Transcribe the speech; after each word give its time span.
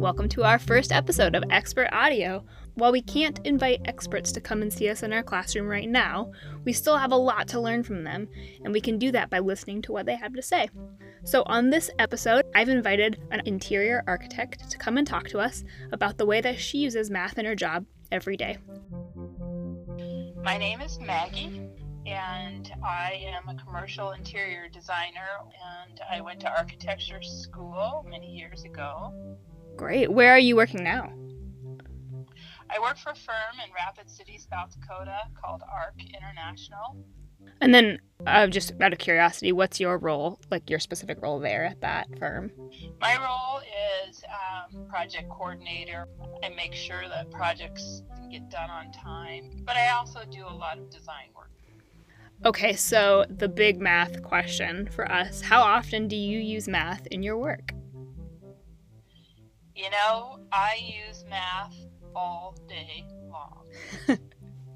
Welcome 0.00 0.28
to 0.30 0.44
our 0.44 0.60
first 0.60 0.92
episode 0.92 1.34
of 1.34 1.42
Expert 1.50 1.88
Audio. 1.92 2.44
While 2.74 2.92
we 2.92 3.02
can't 3.02 3.40
invite 3.44 3.80
experts 3.84 4.30
to 4.32 4.40
come 4.40 4.62
and 4.62 4.72
see 4.72 4.88
us 4.88 5.02
in 5.02 5.12
our 5.12 5.24
classroom 5.24 5.66
right 5.66 5.88
now, 5.88 6.30
we 6.64 6.72
still 6.72 6.96
have 6.96 7.10
a 7.10 7.16
lot 7.16 7.48
to 7.48 7.60
learn 7.60 7.82
from 7.82 8.04
them, 8.04 8.28
and 8.64 8.72
we 8.72 8.80
can 8.80 8.96
do 8.96 9.10
that 9.10 9.28
by 9.28 9.40
listening 9.40 9.82
to 9.82 9.92
what 9.92 10.06
they 10.06 10.14
have 10.14 10.34
to 10.34 10.42
say. 10.42 10.68
So, 11.24 11.42
on 11.46 11.70
this 11.70 11.90
episode, 11.98 12.44
I've 12.54 12.68
invited 12.68 13.20
an 13.32 13.42
interior 13.44 14.04
architect 14.06 14.70
to 14.70 14.78
come 14.78 14.98
and 14.98 15.06
talk 15.06 15.28
to 15.30 15.40
us 15.40 15.64
about 15.90 16.16
the 16.16 16.26
way 16.26 16.40
that 16.40 16.60
she 16.60 16.78
uses 16.78 17.10
math 17.10 17.38
in 17.38 17.44
her 17.44 17.56
job 17.56 17.86
every 18.12 18.36
day. 18.36 18.58
My 20.42 20.56
name 20.56 20.80
is 20.80 20.98
Maggie, 21.00 21.69
and 22.06 22.72
I 22.84 23.22
am 23.24 23.48
a 23.48 23.62
commercial 23.62 24.12
interior 24.12 24.68
designer, 24.68 25.28
and 25.86 26.00
I 26.10 26.20
went 26.20 26.40
to 26.40 26.50
architecture 26.50 27.22
school 27.22 28.04
many 28.08 28.26
years 28.26 28.64
ago. 28.64 29.12
Great. 29.76 30.10
Where 30.10 30.32
are 30.32 30.38
you 30.38 30.56
working 30.56 30.82
now? 30.82 31.12
I 32.68 32.78
work 32.80 32.98
for 32.98 33.10
a 33.10 33.16
firm 33.16 33.58
in 33.64 33.72
Rapid 33.74 34.08
City, 34.08 34.38
South 34.38 34.74
Dakota 34.80 35.22
called 35.40 35.62
ARC 35.72 35.94
International. 36.14 36.96
And 37.60 37.74
then, 37.74 37.98
uh, 38.26 38.46
just 38.46 38.72
out 38.80 38.92
of 38.92 38.98
curiosity, 38.98 39.52
what's 39.52 39.80
your 39.80 39.98
role, 39.98 40.38
like 40.50 40.70
your 40.70 40.78
specific 40.78 41.20
role 41.20 41.40
there 41.40 41.64
at 41.64 41.80
that 41.80 42.06
firm? 42.18 42.50
My 43.00 43.16
role 43.16 43.60
is 44.08 44.22
um, 44.28 44.86
project 44.86 45.28
coordinator. 45.28 46.06
I 46.42 46.50
make 46.50 46.74
sure 46.74 47.02
that 47.08 47.30
projects 47.30 48.02
get 48.30 48.48
done 48.50 48.70
on 48.70 48.92
time, 48.92 49.62
but 49.64 49.76
I 49.76 49.90
also 49.90 50.20
do 50.30 50.46
a 50.46 50.48
lot 50.54 50.78
of 50.78 50.90
design 50.90 51.28
work. 51.34 51.50
Okay, 52.42 52.72
so 52.72 53.26
the 53.28 53.48
big 53.48 53.82
math 53.82 54.22
question 54.22 54.88
for 54.88 55.10
us 55.12 55.42
how 55.42 55.60
often 55.60 56.08
do 56.08 56.16
you 56.16 56.38
use 56.38 56.68
math 56.68 57.06
in 57.08 57.22
your 57.22 57.36
work? 57.36 57.74
You 59.76 59.90
know, 59.90 60.40
I 60.50 60.78
use 61.06 61.22
math 61.28 61.76
all 62.16 62.56
day 62.66 63.04
long. 63.28 63.66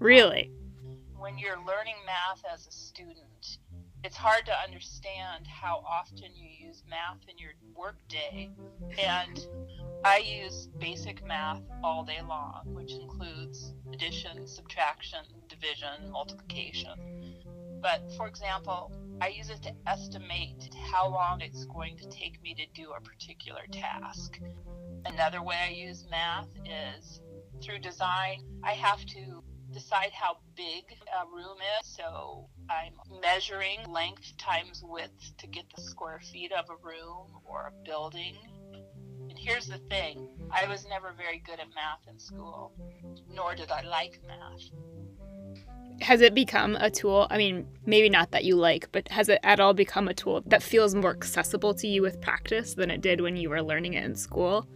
really? 0.00 0.50
Um, 0.88 0.96
when 1.16 1.38
you're 1.38 1.58
learning 1.58 1.94
math 2.04 2.42
as 2.52 2.66
a 2.66 2.72
student, 2.72 3.58
it's 4.02 4.16
hard 4.16 4.44
to 4.46 4.52
understand 4.66 5.46
how 5.46 5.84
often 5.88 6.30
you 6.34 6.66
use 6.66 6.82
math 6.90 7.20
in 7.28 7.38
your 7.38 7.52
workday. 7.76 8.50
And 8.98 9.46
I 10.04 10.18
use 10.18 10.68
basic 10.80 11.24
math 11.24 11.62
all 11.84 12.04
day 12.04 12.20
long, 12.28 12.62
which 12.74 12.92
includes 12.92 13.72
addition, 13.92 14.48
subtraction, 14.48 15.20
division, 15.48 16.10
multiplication. 16.10 17.21
But 17.82 18.12
for 18.16 18.28
example, 18.28 18.92
I 19.20 19.28
use 19.28 19.50
it 19.50 19.62
to 19.64 19.74
estimate 19.86 20.70
how 20.92 21.08
long 21.08 21.40
it's 21.40 21.64
going 21.64 21.96
to 21.98 22.08
take 22.08 22.40
me 22.40 22.54
to 22.54 22.66
do 22.74 22.92
a 22.96 23.00
particular 23.00 23.62
task. 23.72 24.38
Another 25.04 25.42
way 25.42 25.56
I 25.56 25.70
use 25.70 26.06
math 26.08 26.48
is 26.64 27.20
through 27.60 27.80
design. 27.80 28.44
I 28.62 28.72
have 28.72 29.04
to 29.06 29.42
decide 29.72 30.12
how 30.12 30.36
big 30.54 30.84
a 31.20 31.26
room 31.34 31.56
is. 31.80 31.88
So 31.88 32.48
I'm 32.70 32.94
measuring 33.20 33.90
length 33.90 34.36
times 34.38 34.82
width 34.84 35.36
to 35.38 35.46
get 35.48 35.64
the 35.74 35.82
square 35.82 36.20
feet 36.20 36.52
of 36.52 36.66
a 36.70 36.76
room 36.86 37.26
or 37.44 37.72
a 37.72 37.84
building. 37.84 38.36
And 39.28 39.38
here's 39.38 39.66
the 39.66 39.78
thing 39.78 40.28
I 40.50 40.68
was 40.68 40.86
never 40.88 41.12
very 41.16 41.38
good 41.38 41.58
at 41.58 41.74
math 41.74 42.06
in 42.08 42.18
school, 42.18 42.72
nor 43.28 43.54
did 43.54 43.70
I 43.70 43.82
like 43.82 44.20
math. 44.26 44.70
Has 46.00 46.20
it 46.20 46.34
become 46.34 46.76
a 46.76 46.90
tool? 46.90 47.26
I 47.30 47.38
mean, 47.38 47.66
maybe 47.86 48.08
not 48.08 48.32
that 48.32 48.44
you 48.44 48.56
like, 48.56 48.90
but 48.90 49.08
has 49.08 49.28
it 49.28 49.38
at 49.42 49.60
all 49.60 49.72
become 49.72 50.08
a 50.08 50.14
tool 50.14 50.42
that 50.46 50.62
feels 50.62 50.94
more 50.94 51.10
accessible 51.10 51.74
to 51.74 51.86
you 51.86 52.02
with 52.02 52.20
practice 52.20 52.74
than 52.74 52.90
it 52.90 53.00
did 53.00 53.20
when 53.20 53.36
you 53.36 53.50
were 53.50 53.62
learning 53.62 53.94
it 53.94 54.04
in 54.04 54.16
school? 54.16 54.66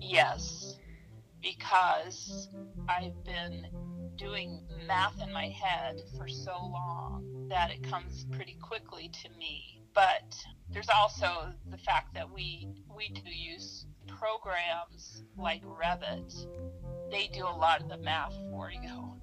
Yes, 0.00 0.78
because 1.42 2.48
I've 2.88 3.22
been 3.24 3.66
doing 4.16 4.62
math 4.86 5.20
in 5.22 5.32
my 5.32 5.48
head 5.48 6.00
for 6.16 6.28
so 6.28 6.52
long 6.52 7.46
that 7.50 7.70
it 7.70 7.82
comes 7.82 8.26
pretty 8.32 8.56
quickly 8.60 9.10
to 9.22 9.28
me. 9.38 9.82
But 9.94 10.34
there's 10.70 10.88
also 10.88 11.52
the 11.70 11.78
fact 11.78 12.14
that 12.14 12.28
we 12.28 12.68
we 12.96 13.08
do 13.08 13.30
use 13.30 13.86
programs 14.06 15.24
like 15.36 15.62
Revit. 15.64 16.46
They 17.10 17.28
do 17.32 17.44
a 17.44 17.56
lot 17.56 17.80
of 17.80 17.88
the 17.88 17.98
math 17.98 18.34
for 18.50 18.70
you. 18.70 19.14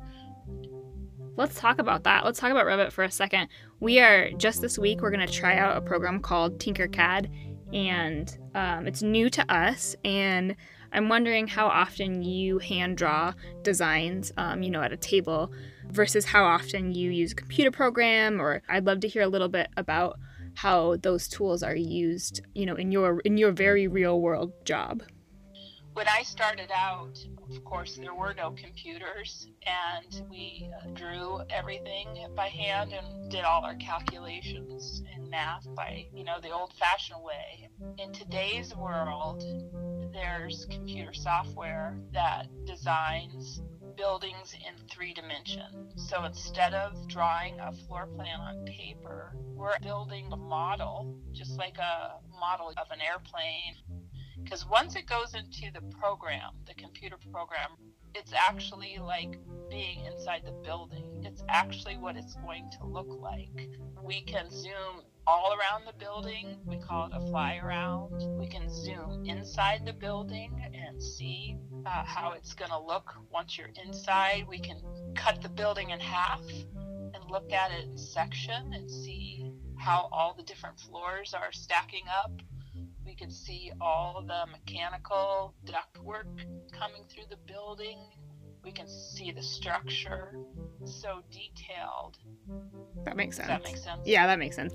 Let's 1.38 1.60
talk 1.60 1.80
about 1.80 2.04
that. 2.04 2.26
Let's 2.26 2.40
talk 2.40 2.52
about 2.52 2.66
Revit 2.66 2.92
for 2.92 3.04
a 3.04 3.12
second. 3.12 3.48
We 3.80 4.00
are 4.00 4.32
just 4.32 4.62
this 4.62 4.78
week, 4.78 5.02
we're 5.02 5.12
going 5.12 5.26
to 5.26 5.34
try 5.34 5.58
out 5.58 5.78
a 5.78 5.82
program 5.82 6.20
called 6.20 6.60
Tinkercad 6.60 7.30
and 7.74 8.38
um, 8.54 8.86
it's 8.86 9.02
new 9.02 9.30
to 9.30 9.54
us. 9.54 9.96
And 10.04 10.56
I'm 10.92 11.08
wondering 11.08 11.48
how 11.48 11.68
often 11.68 12.22
you 12.22 12.60
hand 12.60 12.98
draw 12.98 13.34
designs, 13.62 14.32
um, 14.38 14.62
you 14.62 14.72
know, 14.72 14.82
at 14.82 14.92
a 14.92 14.98
table 14.98 15.54
versus 15.88 16.26
how 16.26 16.44
often 16.44 16.92
you 16.92 17.12
use 17.12 17.32
a 17.32 17.36
computer 17.36 17.72
program. 17.72 18.42
Or 18.42 18.62
I'd 18.68 18.86
love 18.86 19.00
to 19.02 19.08
hear 19.08 19.22
a 19.22 19.28
little 19.28 19.48
bit 19.48 19.68
about 19.78 20.20
how 20.56 20.98
those 20.98 21.30
tools 21.30 21.64
are 21.64 21.76
used, 21.76 22.42
you 22.54 22.66
know, 22.66 22.76
in 22.76 22.92
your 22.92 23.22
in 23.22 23.38
your 23.38 23.52
very 23.52 23.88
real 23.88 24.20
world 24.20 24.52
job. 24.66 25.02
When 25.94 26.08
I 26.08 26.24
started 26.24 26.72
out, 26.74 27.20
of 27.50 27.66
course, 27.66 27.98
there 27.98 28.16
were 28.16 28.34
no 28.34 28.52
computers, 28.52 29.48
and 29.66 30.30
we 30.30 30.70
uh, 30.74 30.88
drew 30.92 31.42
everything 31.50 32.08
by 32.34 32.48
hand 32.48 32.94
and 32.94 33.30
did 33.30 33.44
all 33.44 33.66
our 33.66 33.76
calculations 33.76 35.04
in 35.14 35.30
math 35.30 35.68
by, 35.76 36.08
you 36.14 36.24
know, 36.24 36.40
the 36.42 36.52
old 36.52 36.72
fashioned 36.80 37.22
way. 37.22 37.68
In 37.98 38.14
today's 38.14 38.74
world, 38.74 39.44
there's 40.14 40.66
computer 40.72 41.14
software 41.14 41.98
that 42.14 42.48
designs 42.66 43.62
buildings 43.98 44.54
in 44.54 44.88
three 44.88 45.14
dimensions. 45.14 46.10
So 46.10 46.24
instead 46.24 46.74
of 46.74 47.06
drawing 47.10 47.60
a 47.60 47.74
floor 47.74 48.08
plan 48.08 48.40
on 48.40 48.64
paper, 48.64 49.36
we're 49.56 49.78
building 49.80 50.30
a 50.32 50.38
model, 50.38 51.18
just 51.34 51.58
like 51.58 51.78
a 51.80 52.14
model 52.40 52.70
of 52.70 52.90
an 52.92 53.02
airplane 53.02 53.76
because 54.44 54.68
once 54.68 54.96
it 54.96 55.06
goes 55.06 55.34
into 55.34 55.72
the 55.74 55.82
program, 55.96 56.52
the 56.68 56.74
computer 56.74 57.18
program, 57.32 57.70
it's 58.14 58.34
actually 58.34 58.98
like 59.02 59.38
being 59.70 60.06
inside 60.06 60.42
the 60.46 60.52
building. 60.52 61.24
It's 61.24 61.44
actually 61.50 61.98
what 61.98 62.18
it's 62.18 62.36
going 62.36 62.70
to 62.80 62.86
look 62.86 63.08
like. 63.10 63.70
We 64.04 64.22
can 64.22 64.50
zoom 64.50 65.04
all 65.26 65.54
around 65.54 65.86
the 65.86 65.94
building. 65.98 66.58
We 66.66 66.78
call 66.78 67.08
it 67.08 67.14
a 67.16 67.22
fly 67.28 67.60
around. 67.64 68.12
We 68.38 68.48
can 68.48 68.70
zoom 68.70 69.24
inside 69.26 69.86
the 69.86 69.94
building 69.94 70.52
and 70.74 71.02
see 71.02 71.58
uh, 71.86 72.04
how 72.04 72.34
it's 72.34 72.54
going 72.54 72.72
to 72.72 72.80
look 72.80 73.14
once 73.32 73.58
you're 73.58 73.70
inside. 73.86 74.46
We 74.48 74.60
can 74.60 74.82
cut 75.16 75.42
the 75.42 75.50
building 75.50 75.92
in 75.92 76.00
half 76.00 76.42
and 76.76 77.24
look 77.30 77.52
at 77.54 77.72
it 77.72 77.86
in 77.86 77.98
section 77.98 78.74
and 78.74 78.90
see 78.90 79.54
how 79.78 80.10
all 80.12 80.34
the 80.36 80.44
different 80.44 80.80
floors 80.80 81.34
are 81.34 81.52
stacking 81.52 82.04
up 82.24 82.32
we 83.06 83.16
could 83.16 83.32
see 83.32 83.72
all 83.80 84.24
the 84.26 84.52
mechanical 84.52 85.54
ductwork 85.66 86.26
coming 86.72 87.04
through 87.10 87.26
the 87.30 87.38
building. 87.48 87.98
We 88.64 88.72
can 88.72 88.88
see 88.88 89.32
the 89.32 89.42
structure 89.42 90.38
so 90.86 91.22
detailed. 91.32 92.18
That 93.06 93.18
makes 93.18 93.38
sense. 93.38 93.48
That 93.48 93.64
makes 93.64 93.84
sense. 93.84 94.02
Yeah, 94.06 94.28
that 94.28 94.40
makes 94.40 94.56
sense. 94.56 94.74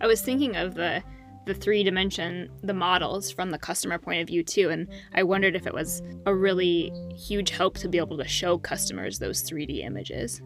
I 0.00 0.06
was 0.06 0.20
thinking 0.20 0.56
of 0.56 0.74
the 0.74 1.02
the 1.44 1.54
three 1.54 1.82
dimension 1.82 2.48
the 2.62 2.74
models 2.74 3.30
from 3.30 3.50
the 3.50 3.58
customer 3.58 3.98
point 3.98 4.20
of 4.20 4.28
view 4.28 4.44
too 4.44 4.70
and 4.70 4.88
i 5.12 5.24
wondered 5.24 5.56
if 5.56 5.66
it 5.66 5.74
was 5.74 6.00
a 6.26 6.32
really 6.32 6.92
huge 7.16 7.50
help 7.50 7.76
to 7.76 7.88
be 7.88 7.98
able 7.98 8.16
to 8.16 8.28
show 8.28 8.56
customers 8.56 9.18
those 9.18 9.42
3d 9.42 9.84
images 9.84 10.40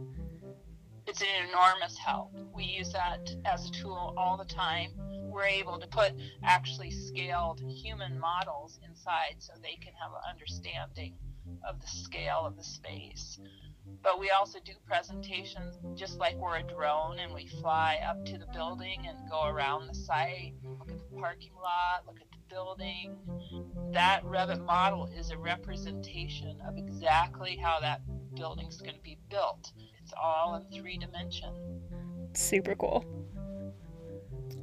it's 1.06 1.22
an 1.22 1.48
enormous 1.48 1.96
help 1.98 2.32
we 2.54 2.64
use 2.64 2.92
that 2.92 3.30
as 3.44 3.68
a 3.68 3.72
tool 3.72 4.14
all 4.16 4.36
the 4.36 4.44
time 4.44 4.90
we're 5.36 5.44
able 5.44 5.78
to 5.78 5.86
put 5.88 6.12
actually 6.42 6.90
scaled 6.90 7.60
human 7.60 8.18
models 8.18 8.80
inside 8.88 9.36
so 9.38 9.52
they 9.62 9.76
can 9.82 9.92
have 10.00 10.12
an 10.12 10.30
understanding 10.30 11.14
of 11.68 11.80
the 11.80 11.86
scale 11.86 12.42
of 12.44 12.56
the 12.56 12.64
space. 12.64 13.38
But 14.02 14.18
we 14.18 14.30
also 14.30 14.58
do 14.64 14.72
presentations 14.86 15.78
just 15.94 16.18
like 16.18 16.36
we're 16.36 16.56
a 16.56 16.62
drone 16.62 17.18
and 17.18 17.34
we 17.34 17.46
fly 17.60 17.98
up 18.08 18.24
to 18.26 18.38
the 18.38 18.46
building 18.52 19.06
and 19.06 19.30
go 19.30 19.44
around 19.44 19.88
the 19.88 19.94
site, 19.94 20.54
look 20.64 20.90
at 20.90 20.98
the 20.98 21.16
parking 21.20 21.52
lot, 21.54 22.06
look 22.06 22.20
at 22.20 22.30
the 22.30 22.54
building. 22.54 23.16
That 23.92 24.24
Revit 24.24 24.64
model 24.64 25.06
is 25.16 25.30
a 25.30 25.38
representation 25.38 26.60
of 26.66 26.76
exactly 26.78 27.56
how 27.62 27.78
that 27.80 28.00
building's 28.36 28.80
going 28.80 28.94
to 28.94 29.02
be 29.02 29.18
built. 29.30 29.72
It's 30.02 30.12
all 30.20 30.54
in 30.54 30.64
three 30.70 30.98
dimension. 30.98 31.50
Super 32.34 32.74
cool. 32.74 33.04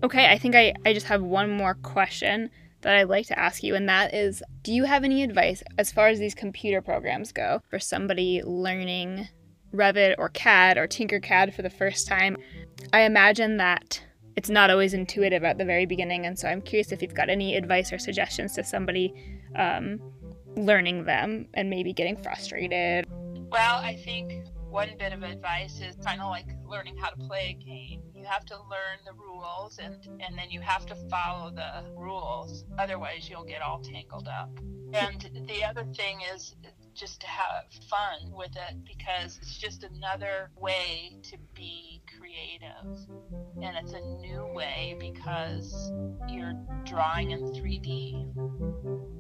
Okay, 0.04 0.28
I 0.32 0.38
think 0.38 0.56
I, 0.56 0.74
I 0.86 0.94
just 0.94 1.08
have 1.08 1.22
one 1.22 1.50
more 1.50 1.76
question 1.76 2.50
that 2.82 2.96
I'd 2.96 3.10
like 3.10 3.28
to 3.28 3.40
ask 3.40 3.64
you, 3.64 3.76
and 3.76 3.88
that 3.90 4.14
is 4.14 4.44
Do 4.62 4.74
you 4.74 4.84
have 4.84 5.04
any 5.04 5.24
advice 5.24 5.64
as 5.78 5.92
far 5.92 6.08
as 6.08 6.20
these 6.20 6.36
computer 6.36 6.82
programs 6.82 7.32
go 7.32 7.62
for 7.70 7.80
somebody 7.80 8.42
learning 8.44 9.28
Revit 9.74 10.16
or 10.18 10.30
CAD 10.30 10.78
or 10.78 10.88
Tinkercad 10.88 11.54
for 11.54 11.62
the 11.62 11.70
first 11.70 12.08
time, 12.08 12.38
I 12.92 13.02
imagine 13.02 13.58
that 13.58 14.02
it's 14.36 14.50
not 14.50 14.70
always 14.70 14.94
intuitive 14.94 15.44
at 15.44 15.58
the 15.58 15.66
very 15.66 15.86
beginning. 15.86 16.26
And 16.26 16.38
so 16.38 16.48
I'm 16.48 16.62
curious 16.62 16.92
if 16.92 17.02
you've 17.02 17.14
got 17.14 17.30
any 17.30 17.56
advice 17.56 17.92
or 17.92 17.98
suggestions 17.98 18.54
to 18.54 18.64
somebody 18.64 19.14
um, 19.56 20.00
learning 20.56 21.06
them 21.06 21.48
and 21.54 21.70
maybe 21.70 21.94
getting 21.94 22.18
frustrated. 22.18 23.08
Well, 23.54 23.76
I 23.76 23.98
think 23.98 24.48
one 24.72 24.90
bit 24.98 25.14
of 25.14 25.22
advice 25.22 25.80
is 25.80 25.96
kind 26.04 26.20
of 26.20 26.30
like 26.30 26.48
learning 26.68 26.98
how 26.98 27.12
to 27.12 27.18
play 27.18 27.56
a 27.56 27.64
game. 27.64 28.02
You 28.16 28.26
have 28.26 28.44
to 28.48 28.56
learn 28.56 28.98
the 29.06 29.14
rules 29.14 29.78
and, 29.78 29.94
and 30.22 30.36
then 30.36 30.50
you 30.50 30.60
have 30.62 30.88
to 30.88 30.96
follow 31.08 31.52
the 31.52 31.86
rules. 31.96 32.66
Otherwise, 32.80 33.30
you'll 33.30 33.44
get 33.44 33.62
all 33.62 33.80
tangled 33.80 34.28
up. 34.28 34.50
And 34.96 35.30
the 35.48 35.64
other 35.64 35.86
thing 35.96 36.22
is 36.34 36.56
just 36.96 37.22
to 37.22 37.28
have 37.28 37.66
fun 37.92 38.32
with 38.32 38.56
it 38.56 38.84
because 38.86 39.38
it's 39.40 39.56
just 39.60 39.84
another 39.84 40.50
way 40.60 41.20
to 41.22 41.38
be 41.54 42.02
creative. 42.18 43.08
And 43.62 43.78
it's 43.78 43.94
a 43.94 44.02
new 44.02 44.52
way 44.52 44.98
because 45.00 45.92
you're 46.28 46.56
drawing 46.86 47.30
in 47.30 47.42
3D. 47.52 49.14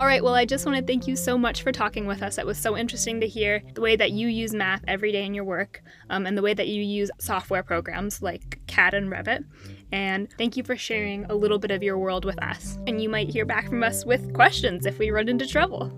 All 0.00 0.06
right, 0.06 0.22
well, 0.22 0.34
I 0.34 0.44
just 0.44 0.66
want 0.66 0.78
to 0.78 0.84
thank 0.84 1.06
you 1.06 1.16
so 1.16 1.38
much 1.38 1.62
for 1.62 1.72
talking 1.72 2.06
with 2.06 2.22
us. 2.22 2.38
It 2.38 2.46
was 2.46 2.58
so 2.58 2.76
interesting 2.76 3.20
to 3.20 3.26
hear 3.26 3.62
the 3.74 3.80
way 3.80 3.96
that 3.96 4.12
you 4.12 4.28
use 4.28 4.54
math 4.54 4.82
every 4.86 5.12
day 5.12 5.24
in 5.24 5.34
your 5.34 5.44
work 5.44 5.82
um, 6.10 6.26
and 6.26 6.36
the 6.36 6.42
way 6.42 6.54
that 6.54 6.68
you 6.68 6.82
use 6.82 7.10
software 7.18 7.62
programs 7.62 8.22
like 8.22 8.60
CAD 8.66 8.94
and 8.94 9.10
Revit. 9.10 9.44
And 9.90 10.28
thank 10.36 10.56
you 10.56 10.62
for 10.62 10.76
sharing 10.76 11.24
a 11.24 11.34
little 11.34 11.58
bit 11.58 11.70
of 11.70 11.82
your 11.82 11.98
world 11.98 12.24
with 12.24 12.40
us. 12.42 12.78
And 12.86 13.02
you 13.02 13.08
might 13.08 13.30
hear 13.30 13.44
back 13.44 13.68
from 13.68 13.82
us 13.82 14.04
with 14.04 14.34
questions 14.34 14.86
if 14.86 14.98
we 14.98 15.10
run 15.10 15.28
into 15.28 15.46
trouble. 15.46 15.92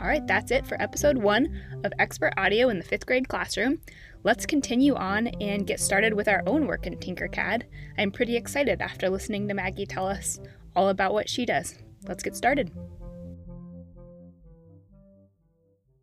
All 0.00 0.06
right, 0.06 0.26
that's 0.26 0.50
it 0.50 0.66
for 0.66 0.80
episode 0.80 1.18
one 1.18 1.62
of 1.84 1.92
Expert 1.98 2.32
Audio 2.38 2.70
in 2.70 2.78
the 2.78 2.84
fifth 2.84 3.04
grade 3.06 3.28
classroom. 3.28 3.80
Let's 4.22 4.44
continue 4.44 4.94
on 4.96 5.28
and 5.40 5.66
get 5.66 5.80
started 5.80 6.12
with 6.12 6.28
our 6.28 6.42
own 6.46 6.66
work 6.66 6.86
in 6.86 6.96
Tinkercad. 6.96 7.62
I'm 7.96 8.10
pretty 8.10 8.36
excited 8.36 8.82
after 8.82 9.08
listening 9.08 9.48
to 9.48 9.54
Maggie 9.54 9.86
tell 9.86 10.06
us 10.06 10.38
all 10.76 10.90
about 10.90 11.14
what 11.14 11.30
she 11.30 11.46
does. 11.46 11.78
Let's 12.06 12.22
get 12.22 12.36
started. 12.36 12.70